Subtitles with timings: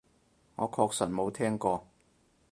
[0.55, 1.83] 我確實冇聽過